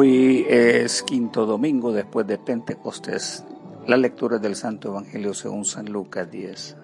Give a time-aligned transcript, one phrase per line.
[0.00, 3.44] Hoy es quinto domingo después de Pentecostés.
[3.88, 6.76] La lectura del Santo Evangelio según San Lucas 10.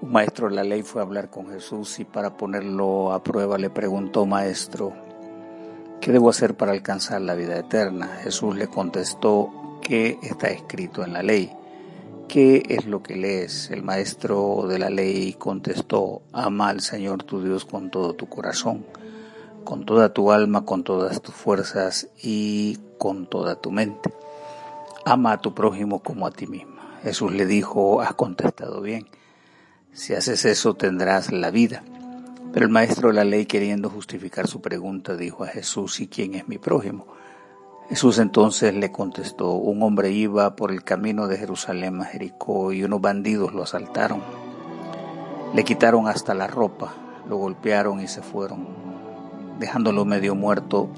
[0.00, 3.58] Un maestro de la ley fue a hablar con Jesús y para ponerlo a prueba
[3.58, 4.92] le preguntó, Maestro,
[6.00, 8.08] ¿qué debo hacer para alcanzar la vida eterna?
[8.24, 11.52] Jesús le contestó, ¿qué está escrito en la ley?
[12.26, 13.70] ¿Qué es lo que lees?
[13.70, 18.84] El maestro de la ley contestó, ama al Señor tu Dios con todo tu corazón
[19.64, 24.12] con toda tu alma, con todas tus fuerzas y con toda tu mente.
[25.04, 26.76] Ama a tu prójimo como a ti mismo.
[27.02, 29.06] Jesús le dijo, has contestado bien.
[29.92, 31.82] Si haces eso tendrás la vida.
[32.52, 36.34] Pero el maestro de la ley, queriendo justificar su pregunta, dijo a Jesús, ¿y quién
[36.34, 37.06] es mi prójimo?
[37.88, 42.82] Jesús entonces le contestó, un hombre iba por el camino de Jerusalén a Jericó y
[42.82, 44.22] unos bandidos lo asaltaron.
[45.52, 46.94] Le quitaron hasta la ropa,
[47.28, 48.83] lo golpearon y se fueron
[49.58, 50.88] dejándolo medio muerto.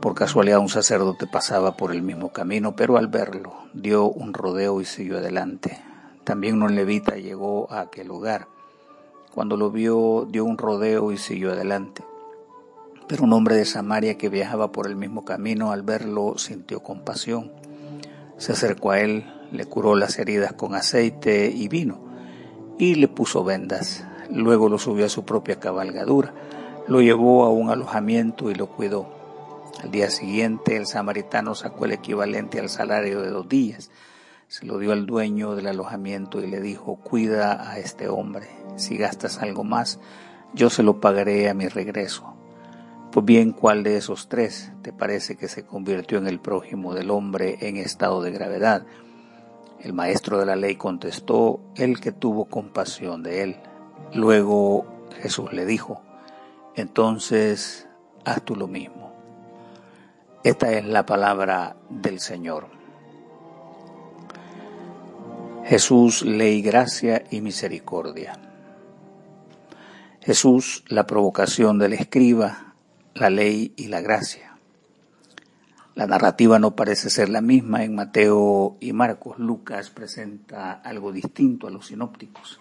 [0.00, 4.80] Por casualidad un sacerdote pasaba por el mismo camino, pero al verlo dio un rodeo
[4.80, 5.78] y siguió adelante.
[6.24, 8.46] También un levita llegó a aquel lugar.
[9.34, 12.02] Cuando lo vio dio un rodeo y siguió adelante.
[13.06, 17.52] Pero un hombre de Samaria que viajaba por el mismo camino al verlo sintió compasión.
[18.38, 21.98] Se acercó a él, le curó las heridas con aceite y vino
[22.78, 24.04] y le puso vendas.
[24.30, 26.32] Luego lo subió a su propia cabalgadura
[26.90, 29.06] lo llevó a un alojamiento y lo cuidó.
[29.80, 33.92] Al día siguiente el samaritano sacó el equivalente al salario de dos días.
[34.48, 38.48] Se lo dio al dueño del alojamiento y le dijo, cuida a este hombre.
[38.74, 40.00] Si gastas algo más,
[40.52, 42.34] yo se lo pagaré a mi regreso.
[43.12, 47.12] Pues bien, ¿cuál de esos tres te parece que se convirtió en el prójimo del
[47.12, 48.84] hombre en estado de gravedad?
[49.78, 53.56] El maestro de la ley contestó, el que tuvo compasión de él.
[54.12, 54.86] Luego
[55.22, 56.02] Jesús le dijo,
[56.74, 57.88] entonces
[58.24, 59.12] haz tú lo mismo.
[60.42, 62.68] Esta es la palabra del Señor.
[65.64, 68.32] Jesús, ley, gracia y misericordia.
[70.20, 72.74] Jesús, la provocación del escriba,
[73.14, 74.56] la ley y la gracia.
[75.94, 79.38] La narrativa no parece ser la misma en Mateo y Marcos.
[79.38, 82.60] Lucas presenta algo distinto a los sinópticos.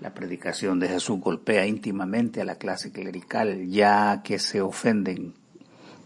[0.00, 5.34] La predicación de Jesús golpea íntimamente a la clase clerical, ya que se ofenden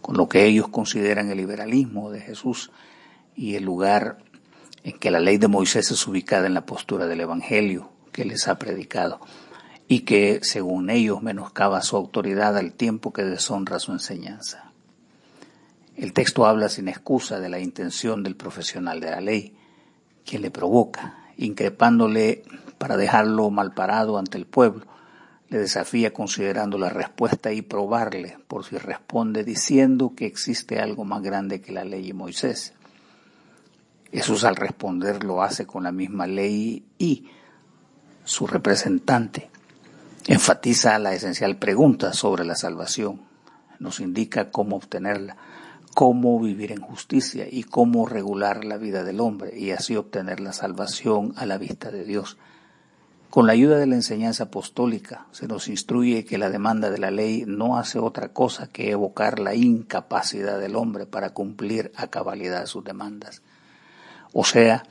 [0.01, 2.71] con lo que ellos consideran el liberalismo de Jesús
[3.35, 4.17] y el lugar
[4.83, 8.47] en que la ley de Moisés es ubicada en la postura del Evangelio que les
[8.47, 9.19] ha predicado
[9.87, 14.71] y que, según ellos, menoscaba su autoridad al tiempo que deshonra su enseñanza.
[15.97, 19.53] El texto habla sin excusa de la intención del profesional de la ley,
[20.23, 22.43] que le provoca, increpándole
[22.81, 24.87] para dejarlo mal parado ante el pueblo.
[25.49, 31.21] Le desafía considerando la respuesta y probarle por si responde diciendo que existe algo más
[31.21, 32.73] grande que la ley de Moisés.
[34.11, 37.27] Jesús al responder lo hace con la misma ley y
[38.23, 39.51] su representante
[40.25, 43.21] enfatiza la esencial pregunta sobre la salvación,
[43.77, 45.37] nos indica cómo obtenerla
[45.93, 50.53] cómo vivir en justicia y cómo regular la vida del hombre y así obtener la
[50.53, 52.37] salvación a la vista de Dios.
[53.31, 57.09] Con la ayuda de la enseñanza apostólica se nos instruye que la demanda de la
[57.09, 62.67] ley no hace otra cosa que evocar la incapacidad del hombre para cumplir a cabalidad
[62.67, 63.41] sus demandas.
[64.33, 64.83] O sea,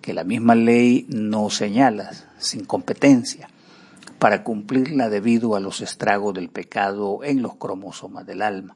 [0.00, 3.48] que la misma ley nos señala sin competencia
[4.18, 8.74] para cumplirla debido a los estragos del pecado en los cromosomas del alma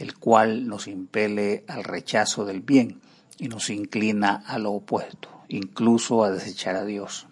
[0.00, 3.00] el cual nos impele al rechazo del bien
[3.38, 7.26] y nos inclina a lo opuesto, incluso a desechar a Dios.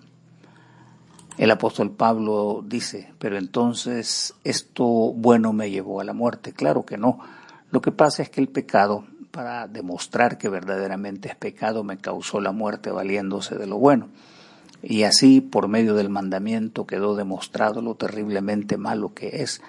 [1.38, 6.53] El apóstol Pablo dice, pero entonces esto bueno me llevó a la muerte.
[6.53, 7.21] Claro que no.
[7.71, 12.41] Lo que pasa es que el pecado, para demostrar que verdaderamente es pecado, me causó
[12.41, 14.08] la muerte valiéndose de lo bueno.
[14.82, 19.62] Y así, por medio del mandamiento, quedó demostrado lo terriblemente malo que es.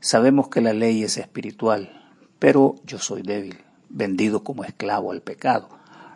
[0.00, 2.02] Sabemos que la ley es espiritual,
[2.40, 3.58] pero yo soy débil,
[3.88, 5.68] vendido como esclavo al pecado.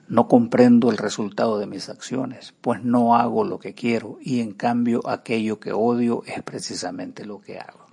[0.08, 4.53] No comprendo el resultado de mis acciones, pues no hago lo que quiero y en
[4.53, 7.87] cambio aquello que odio es precisamente lo que hago.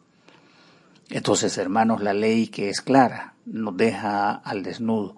[1.09, 5.15] Entonces, hermanos, la ley que es clara nos deja al desnudo,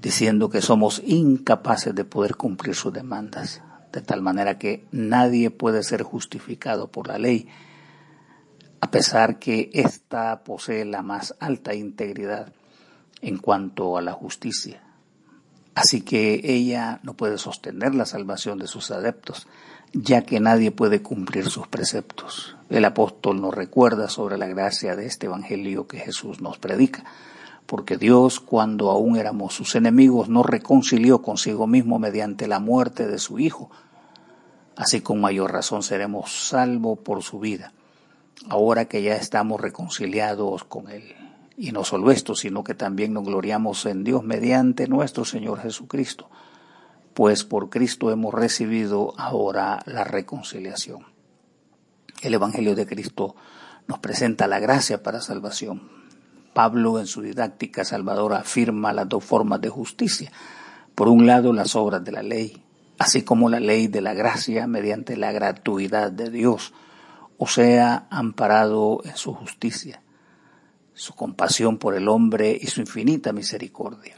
[0.00, 3.62] diciendo que somos incapaces de poder cumplir sus demandas,
[3.92, 7.48] de tal manera que nadie puede ser justificado por la ley,
[8.80, 12.52] a pesar que ésta posee la más alta integridad
[13.20, 14.82] en cuanto a la justicia.
[15.74, 19.46] Así que ella no puede sostener la salvación de sus adeptos,
[19.92, 22.56] ya que nadie puede cumplir sus preceptos.
[22.68, 27.04] El apóstol nos recuerda sobre la gracia de este Evangelio que Jesús nos predica,
[27.66, 33.18] porque Dios, cuando aún éramos sus enemigos, nos reconcilió consigo mismo mediante la muerte de
[33.18, 33.70] su Hijo.
[34.76, 37.72] Así con mayor razón seremos salvos por su vida,
[38.48, 41.14] ahora que ya estamos reconciliados con Él.
[41.62, 46.30] Y no solo esto, sino que también nos gloriamos en Dios mediante nuestro Señor Jesucristo,
[47.12, 51.04] pues por Cristo hemos recibido ahora la reconciliación.
[52.22, 53.36] El Evangelio de Cristo
[53.88, 55.82] nos presenta la gracia para salvación.
[56.54, 60.32] Pablo en su didáctica salvadora afirma las dos formas de justicia.
[60.94, 62.64] Por un lado, las obras de la ley,
[62.98, 66.72] así como la ley de la gracia mediante la gratuidad de Dios,
[67.36, 70.00] o sea, amparado en su justicia,
[70.94, 74.16] su compasión por el hombre y su infinita misericordia.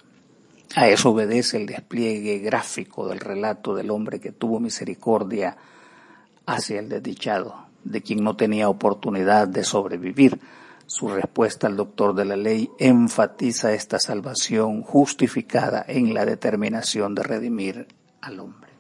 [0.74, 5.56] A eso obedece el despliegue gráfico del relato del hombre que tuvo misericordia
[6.46, 10.40] hacia el desdichado, de quien no tenía oportunidad de sobrevivir.
[10.86, 17.22] Su respuesta al doctor de la ley enfatiza esta salvación justificada en la determinación de
[17.22, 17.86] redimir
[18.20, 18.70] al hombre.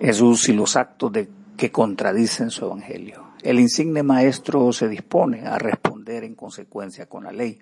[0.00, 3.23] Jesús y los actos de que contradicen su evangelio.
[3.44, 7.58] El insigne maestro se dispone a responder en consecuencia con la ley.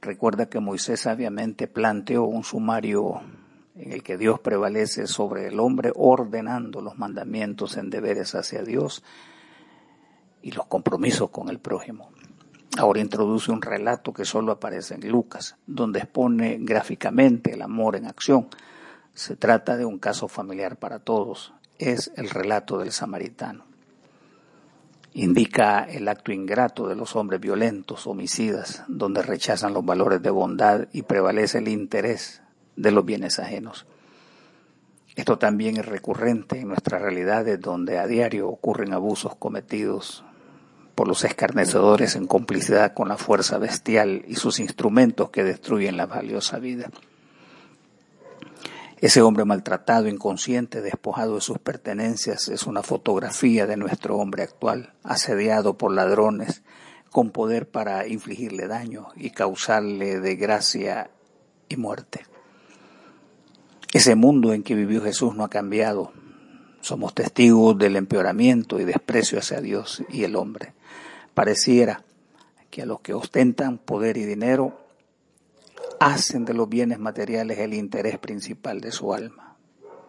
[0.00, 3.20] Recuerda que Moisés sabiamente planteó un sumario
[3.74, 9.02] en el que Dios prevalece sobre el hombre ordenando los mandamientos en deberes hacia Dios
[10.42, 12.12] y los compromisos con el prójimo.
[12.78, 18.06] Ahora introduce un relato que solo aparece en Lucas, donde expone gráficamente el amor en
[18.06, 18.46] acción.
[19.12, 21.52] Se trata de un caso familiar para todos.
[21.80, 23.69] Es el relato del samaritano.
[25.12, 30.86] Indica el acto ingrato de los hombres violentos, homicidas, donde rechazan los valores de bondad
[30.92, 32.42] y prevalece el interés
[32.76, 33.86] de los bienes ajenos.
[35.16, 40.24] Esto también es recurrente en nuestras realidades donde a diario ocurren abusos cometidos
[40.94, 46.06] por los escarnecedores en complicidad con la fuerza bestial y sus instrumentos que destruyen la
[46.06, 46.90] valiosa vida.
[49.00, 54.92] Ese hombre maltratado, inconsciente, despojado de sus pertenencias, es una fotografía de nuestro hombre actual,
[55.02, 56.62] asediado por ladrones,
[57.10, 61.10] con poder para infligirle daño y causarle desgracia
[61.70, 62.26] y muerte.
[63.94, 66.12] Ese mundo en que vivió Jesús no ha cambiado.
[66.82, 70.74] Somos testigos del empeoramiento y desprecio hacia Dios y el hombre.
[71.32, 72.04] Pareciera
[72.68, 74.78] que a los que ostentan poder y dinero
[76.00, 79.56] hacen de los bienes materiales el interés principal de su alma.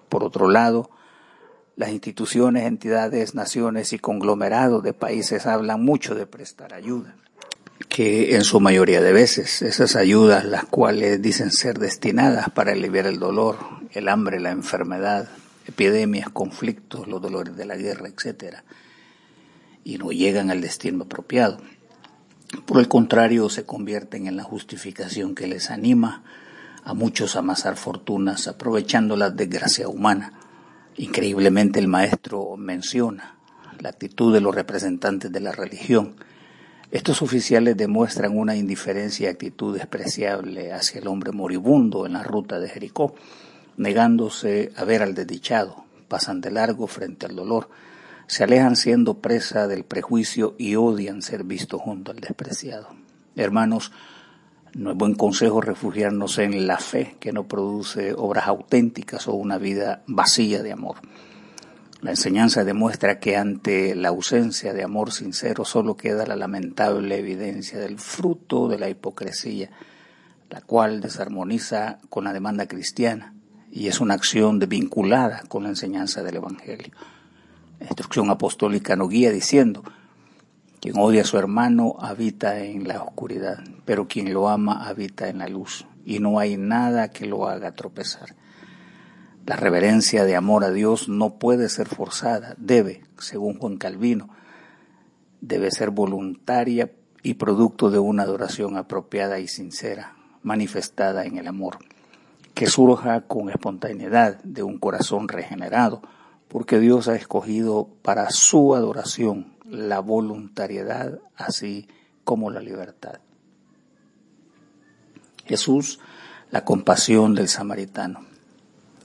[0.09, 0.89] Por otro lado,
[1.75, 7.15] las instituciones, entidades, naciones y conglomerados de países hablan mucho de prestar ayuda
[7.89, 13.05] que en su mayoría de veces esas ayudas, las cuales dicen ser destinadas para aliviar
[13.05, 13.57] el dolor,
[13.91, 15.27] el hambre, la enfermedad,
[15.65, 18.59] epidemias, conflictos, los dolores de la guerra, etc.,
[19.83, 21.57] y no llegan al destino apropiado.
[22.65, 26.23] Por el contrario, se convierten en la justificación que les anima
[26.83, 30.33] a muchos a amasar fortunas aprovechando la desgracia humana.
[30.97, 33.35] Increíblemente el maestro menciona
[33.79, 36.15] la actitud de los representantes de la religión,
[36.91, 42.59] estos oficiales demuestran una indiferencia y actitud despreciable hacia el hombre moribundo en la ruta
[42.59, 43.15] de Jericó,
[43.77, 47.69] negándose a ver al desdichado, pasan de largo frente al dolor,
[48.27, 52.87] se alejan siendo presa del prejuicio y odian ser vistos junto al despreciado.
[53.35, 53.91] Hermanos,
[54.73, 59.57] no es buen consejo refugiarnos en la fe que no produce obras auténticas o una
[59.57, 60.97] vida vacía de amor.
[62.01, 67.79] La enseñanza demuestra que ante la ausencia de amor sincero solo queda la lamentable evidencia
[67.79, 69.69] del fruto de la hipocresía,
[70.49, 73.33] la cual desarmoniza con la demanda cristiana
[73.71, 76.91] y es una acción desvinculada con la enseñanza del Evangelio.
[77.81, 79.83] Instrucción apostólica nos guía diciendo,
[80.79, 85.39] quien odia a su hermano habita en la oscuridad, pero quien lo ama habita en
[85.39, 88.35] la luz, y no hay nada que lo haga tropezar.
[89.45, 94.29] La reverencia de amor a Dios no puede ser forzada, debe, según Juan Calvino,
[95.41, 96.91] debe ser voluntaria
[97.23, 101.79] y producto de una adoración apropiada y sincera, manifestada en el amor,
[102.53, 106.01] que surja con espontaneidad de un corazón regenerado,
[106.51, 111.87] porque Dios ha escogido para su adoración la voluntariedad así
[112.25, 113.21] como la libertad.
[115.45, 115.99] Jesús,
[116.49, 118.25] la compasión del samaritano.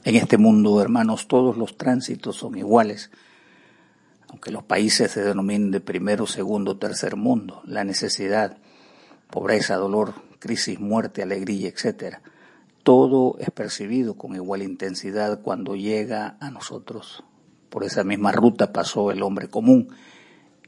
[0.03, 3.13] En este mundo, hermanos, todos los tránsitos son iguales,
[4.27, 8.59] aunque los países se denominen de primero, segundo, tercer mundo, la necesidad,
[9.31, 12.17] pobreza, dolor, crisis, muerte, alegría, etc.
[12.83, 17.23] Todo es percibido con igual intensidad cuando llega a nosotros.
[17.77, 19.89] Por esa misma ruta pasó el hombre común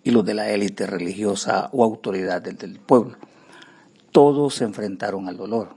[0.05, 3.17] y los de la élite religiosa o autoridad del pueblo
[4.13, 5.71] Todos se enfrentaron al dolor.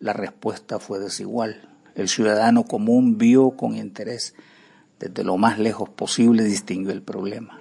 [0.00, 1.68] La respuesta fue desigual.
[1.94, 4.34] El ciudadano común vio con interés,
[4.98, 7.60] desde lo más lejos posible distinguió el problema.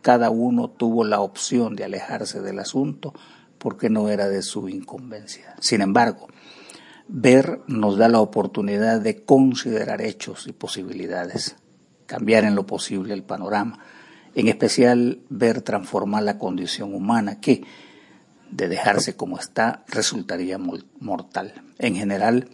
[0.00, 3.12] Cada uno tuvo la opción de alejarse del asunto
[3.58, 5.56] porque no era de su incumbencia.
[5.58, 6.28] Sin embargo,
[7.08, 11.56] ver nos da la oportunidad de considerar hechos y posibilidades,
[12.12, 13.78] cambiar en lo posible el panorama,
[14.34, 17.64] en especial ver transformar la condición humana que,
[18.50, 21.54] de dejarse como está, resultaría mortal.
[21.78, 22.50] En general,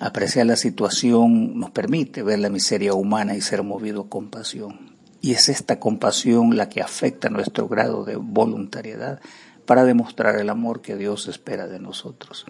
[0.00, 4.96] apreciar la situación nos permite ver la miseria humana y ser movido a compasión.
[5.20, 9.20] Y es esta compasión la que afecta nuestro grado de voluntariedad
[9.66, 12.46] para demostrar el amor que Dios espera de nosotros.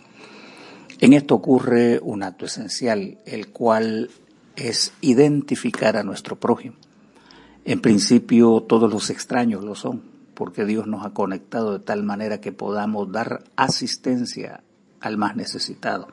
[1.00, 4.08] En esto ocurre un acto esencial, el cual
[4.56, 6.76] es identificar a nuestro prójimo.
[7.64, 10.02] En principio todos los extraños lo son,
[10.34, 14.62] porque Dios nos ha conectado de tal manera que podamos dar asistencia
[15.00, 16.08] al más necesitado.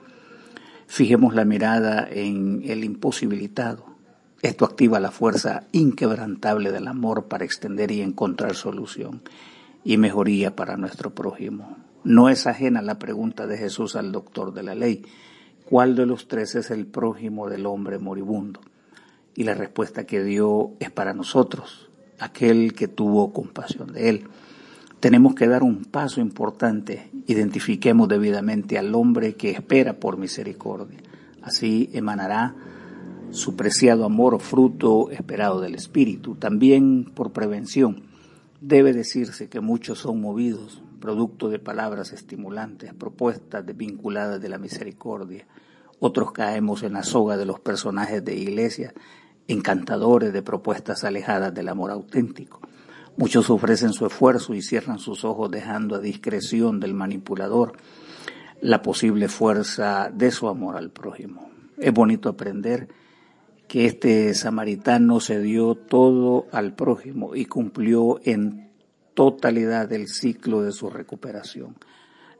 [0.88, 3.86] Fijemos la mirada en el imposibilitado.
[4.42, 9.22] Esto activa la fuerza inquebrantable del amor para extender y encontrar solución
[9.84, 11.78] y mejoría para nuestro prójimo.
[12.04, 15.04] No es ajena la pregunta de Jesús al doctor de la ley,
[15.72, 18.60] ¿cuál de los tres es el prójimo del hombre moribundo?
[19.34, 24.24] Y la respuesta que dio es para nosotros, aquel que tuvo compasión de él.
[25.00, 31.00] Tenemos que dar un paso importante, identifiquemos debidamente al hombre que espera por misericordia.
[31.42, 32.54] Así emanará
[33.30, 36.36] su preciado amor, fruto esperado del Espíritu.
[36.36, 38.04] También por prevención,
[38.60, 45.46] debe decirse que muchos son movidos, producto de palabras estimulantes, propuestas vinculadas de la misericordia.
[46.00, 48.93] Otros caemos en la soga de los personajes de iglesia
[49.50, 52.62] encantadores de propuestas alejadas del amor auténtico.
[53.17, 57.74] Muchos ofrecen su esfuerzo y cierran sus ojos dejando a discreción del manipulador
[58.62, 61.50] la posible fuerza de su amor al prójimo.
[61.77, 62.88] Es bonito aprender
[63.67, 68.71] que este samaritano se dio todo al prójimo y cumplió en
[69.13, 71.75] totalidad el ciclo de su recuperación.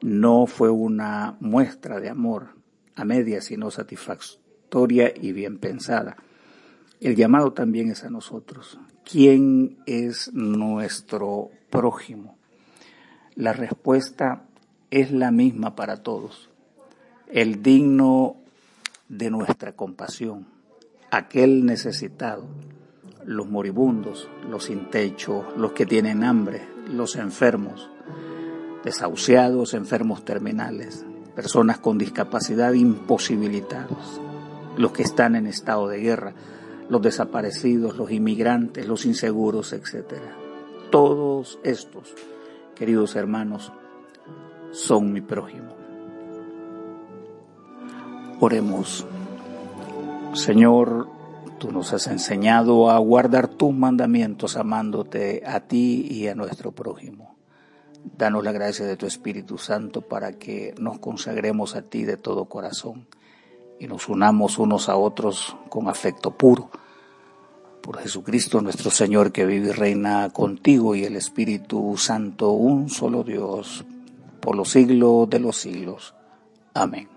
[0.01, 2.55] No fue una muestra de amor
[2.95, 6.17] a media, sino satisfactoria y bien pensada.
[6.99, 8.79] El llamado también es a nosotros.
[9.03, 12.37] ¿Quién es nuestro prójimo?
[13.35, 14.45] La respuesta
[14.91, 16.49] es la misma para todos.
[17.27, 18.35] El digno
[19.07, 20.47] de nuestra compasión,
[21.09, 22.47] aquel necesitado,
[23.25, 27.89] los moribundos, los sin techo, los que tienen hambre, los enfermos,
[28.83, 34.21] desahuciados, enfermos terminales, personas con discapacidad imposibilitados,
[34.77, 36.33] los que están en estado de guerra,
[36.89, 40.15] los desaparecidos, los inmigrantes, los inseguros, etc.
[40.89, 42.13] Todos estos,
[42.75, 43.71] queridos hermanos,
[44.71, 45.75] son mi prójimo.
[48.39, 49.05] Oremos.
[50.33, 51.07] Señor,
[51.60, 57.36] tú nos has enseñado a guardar tus mandamientos amándote a ti y a nuestro prójimo.
[58.17, 62.45] Danos la gracia de tu Espíritu Santo para que nos consagremos a ti de todo
[62.45, 63.07] corazón
[63.79, 66.71] y nos unamos unos a otros con afecto puro
[67.81, 73.24] por Jesucristo nuestro Señor que vive y reina contigo y el Espíritu Santo, un solo
[73.24, 73.83] Dios,
[74.39, 76.13] por los siglos de los siglos.
[76.74, 77.10] Amén.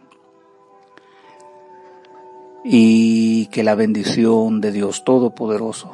[2.65, 5.93] Y que la bendición de Dios Todopoderoso,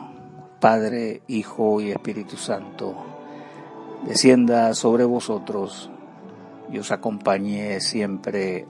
[0.61, 2.95] Padre, Hijo y Espíritu Santo,
[4.07, 5.91] descienda sobre vosotros
[6.73, 8.67] y os acompañe siempre.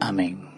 [0.00, 0.49] Amén.